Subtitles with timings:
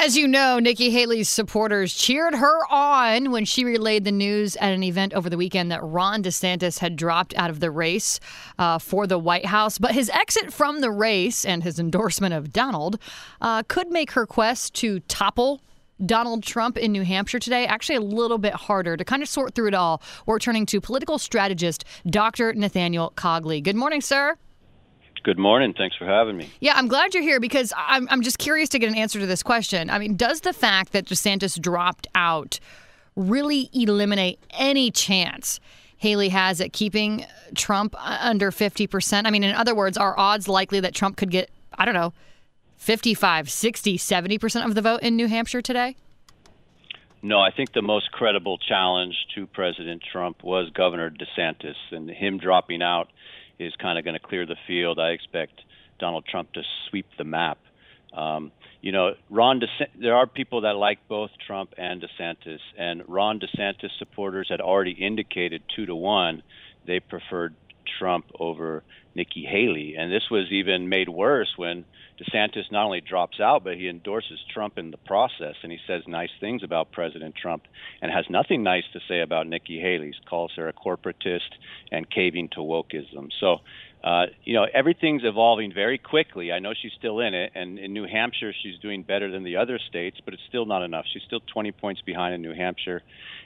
[0.00, 4.72] As you know, Nikki Haley's supporters cheered her on when she relayed the news at
[4.72, 8.20] an event over the weekend that Ron DeSantis had dropped out of the race
[8.60, 9.76] uh, for the White House.
[9.76, 13.00] But his exit from the race and his endorsement of Donald
[13.40, 15.62] uh, could make her quest to topple
[16.06, 19.56] Donald Trump in New Hampshire today actually a little bit harder to kind of sort
[19.56, 20.00] through it all.
[20.26, 22.54] We're turning to political strategist Dr.
[22.54, 23.60] Nathaniel Cogley.
[23.60, 24.36] Good morning, sir.
[25.22, 25.74] Good morning.
[25.76, 26.50] Thanks for having me.
[26.60, 29.26] Yeah, I'm glad you're here because I'm, I'm just curious to get an answer to
[29.26, 29.90] this question.
[29.90, 32.60] I mean, does the fact that DeSantis dropped out
[33.16, 35.60] really eliminate any chance
[35.98, 39.26] Haley has at keeping Trump under 50%?
[39.26, 42.12] I mean, in other words, are odds likely that Trump could get, I don't know,
[42.76, 45.96] 55, 60, 70% of the vote in New Hampshire today?
[47.20, 52.38] No, I think the most credible challenge to President Trump was Governor DeSantis, and him
[52.38, 53.08] dropping out
[53.58, 54.98] is kind of going to clear the field.
[54.98, 55.60] I expect
[55.98, 57.58] Donald Trump to sweep the map.
[58.12, 63.02] Um, you know, Ron DeSantis, there are people that like both Trump and DeSantis, and
[63.08, 66.42] Ron DeSantis supporters had already indicated two to one
[66.86, 67.54] they preferred
[67.98, 68.82] Trump over
[69.14, 69.96] Nikki Haley.
[69.98, 71.84] And this was even made worse when
[72.20, 75.54] DeSantis not only drops out, but he endorses Trump in the process.
[75.62, 77.64] And he says nice things about President Trump
[78.02, 80.08] and has nothing nice to say about Nikki Haley.
[80.08, 81.50] He calls her a corporatist
[81.90, 83.30] and caving to wokeism.
[83.40, 83.58] So
[84.02, 86.52] uh, you know, everything's evolving very quickly.
[86.52, 89.56] I know she's still in it, and in New Hampshire, she's doing better than the
[89.56, 91.04] other states, but it's still not enough.
[91.12, 93.02] She's still 20 points behind in New Hampshire,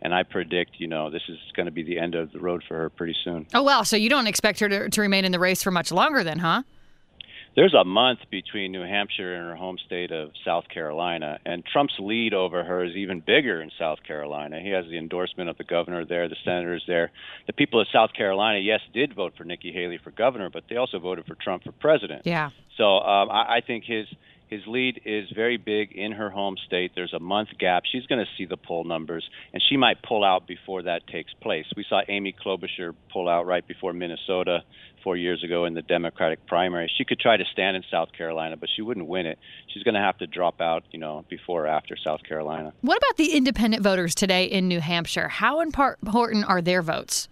[0.00, 2.62] and I predict, you know, this is going to be the end of the road
[2.66, 3.46] for her pretty soon.
[3.54, 5.90] Oh, well, So you don't expect her to, to remain in the race for much
[5.90, 6.62] longer, then, huh?
[7.56, 11.94] There's a month between New Hampshire and her home state of South Carolina, and Trump's
[11.98, 14.60] lead over her is even bigger in South Carolina.
[14.60, 17.10] He has the endorsement of the governor there, the senators there.
[17.46, 20.76] The people of South Carolina, yes, did vote for Nikki Haley for governor, but they
[20.76, 22.22] also voted for Trump for president.
[22.26, 22.50] Yeah.
[22.76, 24.06] So um, I, I think his
[24.48, 26.92] his lead is very big in her home state.
[26.94, 27.82] There's a month gap.
[27.90, 31.32] She's going to see the poll numbers, and she might pull out before that takes
[31.34, 31.66] place.
[31.76, 34.62] We saw Amy Klobuchar pull out right before Minnesota
[35.02, 36.90] four years ago in the Democratic primary.
[36.96, 39.38] She could try to stand in South Carolina, but she wouldn't win it.
[39.72, 42.72] She's going to have to drop out, you know, before or after South Carolina.
[42.80, 45.28] What about the independent voters today in New Hampshire?
[45.28, 47.28] How important are their votes?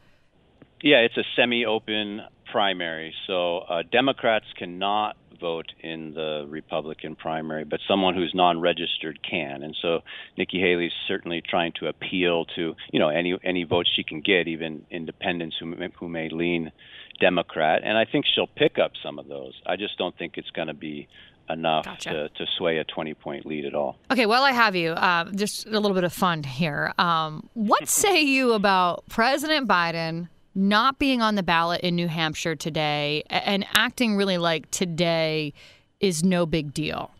[0.82, 2.22] Yeah, it's a semi-open
[2.53, 9.62] primary, so uh, Democrats cannot vote in the Republican primary, but someone who's non-registered can.
[9.62, 10.00] And so
[10.37, 14.49] Nikki Haley's certainly trying to appeal to you know any any votes she can get,
[14.49, 16.72] even independents who who may lean
[17.21, 17.83] Democrat.
[17.84, 19.55] And I think she'll pick up some of those.
[19.67, 21.09] I just don't think it's going to be
[21.51, 22.11] enough gotcha.
[22.11, 23.97] to, to sway a 20 point lead at all.
[24.11, 24.93] Okay, well, I have you.
[24.93, 26.93] Uh, just a little bit of fun here.
[26.99, 32.54] Um, what say you about President Biden not being on the ballot in New Hampshire
[32.54, 35.53] today and acting really like today
[36.00, 37.10] is no big deal?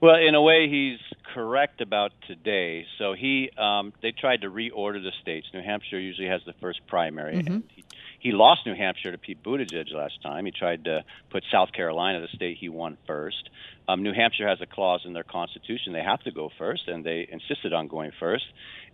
[0.00, 0.98] Well, in a way, he's
[1.34, 2.86] correct about today.
[2.98, 5.46] So he, um, they tried to reorder the states.
[5.52, 7.36] New Hampshire usually has the first primary.
[7.36, 7.58] Mm-hmm.
[7.74, 7.84] He,
[8.18, 10.46] he lost New Hampshire to Pete Buttigieg last time.
[10.46, 13.50] He tried to put South Carolina, the state he won first.
[13.88, 17.04] Um, New Hampshire has a clause in their constitution they have to go first, and
[17.04, 18.44] they insisted on going first.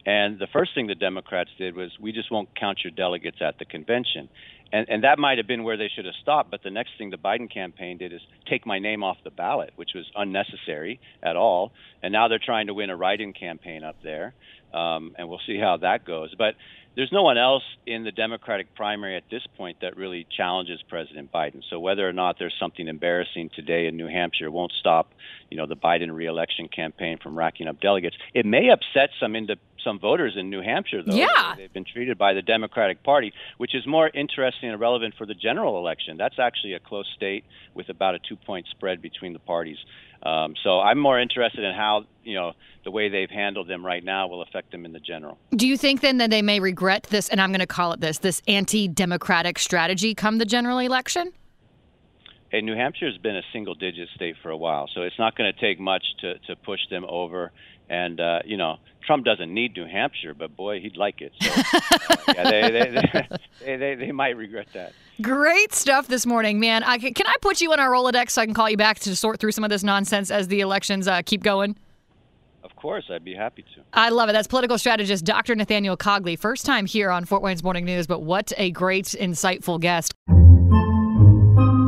[0.04, 3.58] And the first thing the Democrats did was, we just won't count your delegates at
[3.58, 4.28] the convention.
[4.72, 6.50] And, and that might have been where they should have stopped.
[6.50, 9.72] But the next thing the Biden campaign did is take my name off the ballot,
[9.76, 11.72] which was unnecessary at all.
[12.03, 14.34] And now they're trying to win a write-in campaign up there,
[14.74, 16.34] um, and we'll see how that goes.
[16.36, 16.54] But
[16.97, 21.30] there's no one else in the Democratic primary at this point that really challenges President
[21.32, 21.62] Biden.
[21.70, 25.15] So whether or not there's something embarrassing today in New Hampshire won't stop,
[25.48, 28.16] you know, the Biden reelection campaign from racking up delegates.
[28.34, 31.15] It may upset some into some voters in New Hampshire, though.
[31.15, 31.54] Yeah.
[31.56, 35.34] They've been treated by the Democratic Party, which is more interesting and relevant for the
[35.34, 36.16] general election.
[36.16, 37.44] That's actually a close state
[37.75, 39.78] with about a two-point spread between the parties.
[40.22, 42.53] Um, so I'm more interested in how you know
[42.84, 45.38] the way they've handled them right now will affect them in the general.
[45.54, 48.00] Do you think then that they may regret this, and I'm going to call it
[48.00, 51.32] this, this anti-democratic strategy come the general election?
[52.53, 55.51] Hey, New Hampshire has been a single-digit state for a while, so it's not going
[55.51, 57.51] to take much to to push them over.
[57.89, 58.77] And uh, you know,
[59.07, 61.33] Trump doesn't need New Hampshire, but boy, he'd like it.
[61.41, 63.28] So, uh, yeah, they, they,
[63.65, 64.93] they, they, they might regret that.
[65.22, 66.83] Great stuff this morning, man.
[66.84, 69.16] I, can I put you in our Rolodex so I can call you back to
[69.16, 71.75] sort through some of this nonsense as the elections uh, keep going?
[72.63, 73.83] Of course, I'd be happy to.
[73.95, 74.33] I love it.
[74.33, 75.55] That's political strategist Dr.
[75.55, 76.39] Nathaniel Cogley.
[76.39, 80.13] First time here on Fort Wayne's Morning News, but what a great, insightful guest.